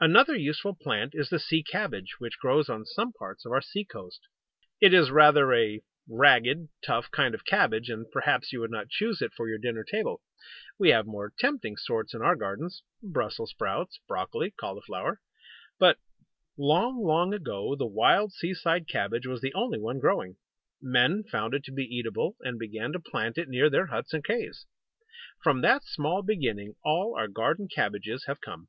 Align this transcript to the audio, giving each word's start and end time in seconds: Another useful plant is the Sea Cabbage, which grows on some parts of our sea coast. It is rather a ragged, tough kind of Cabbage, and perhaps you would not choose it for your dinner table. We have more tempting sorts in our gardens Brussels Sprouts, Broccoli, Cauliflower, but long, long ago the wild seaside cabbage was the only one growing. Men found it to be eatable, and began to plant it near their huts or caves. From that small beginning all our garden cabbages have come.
Another 0.00 0.36
useful 0.36 0.76
plant 0.80 1.10
is 1.12 1.28
the 1.28 1.40
Sea 1.40 1.60
Cabbage, 1.64 2.20
which 2.20 2.38
grows 2.38 2.68
on 2.68 2.86
some 2.86 3.12
parts 3.12 3.44
of 3.44 3.50
our 3.50 3.60
sea 3.60 3.84
coast. 3.84 4.20
It 4.80 4.94
is 4.94 5.10
rather 5.10 5.52
a 5.52 5.82
ragged, 6.08 6.68
tough 6.86 7.10
kind 7.10 7.34
of 7.34 7.44
Cabbage, 7.44 7.88
and 7.90 8.08
perhaps 8.12 8.52
you 8.52 8.60
would 8.60 8.70
not 8.70 8.88
choose 8.90 9.20
it 9.20 9.32
for 9.36 9.48
your 9.48 9.58
dinner 9.58 9.82
table. 9.82 10.22
We 10.78 10.90
have 10.90 11.08
more 11.08 11.32
tempting 11.36 11.78
sorts 11.78 12.14
in 12.14 12.22
our 12.22 12.36
gardens 12.36 12.84
Brussels 13.02 13.50
Sprouts, 13.50 13.98
Broccoli, 14.06 14.52
Cauliflower, 14.52 15.20
but 15.80 15.98
long, 16.56 17.02
long 17.02 17.34
ago 17.34 17.74
the 17.74 17.84
wild 17.84 18.30
seaside 18.32 18.86
cabbage 18.86 19.26
was 19.26 19.40
the 19.40 19.52
only 19.52 19.80
one 19.80 19.98
growing. 19.98 20.36
Men 20.80 21.24
found 21.24 21.54
it 21.54 21.64
to 21.64 21.72
be 21.72 21.82
eatable, 21.82 22.36
and 22.42 22.56
began 22.56 22.92
to 22.92 23.00
plant 23.00 23.36
it 23.36 23.48
near 23.48 23.68
their 23.68 23.86
huts 23.86 24.14
or 24.14 24.22
caves. 24.22 24.64
From 25.42 25.60
that 25.62 25.82
small 25.82 26.22
beginning 26.22 26.76
all 26.84 27.16
our 27.18 27.26
garden 27.26 27.66
cabbages 27.66 28.26
have 28.28 28.40
come. 28.40 28.68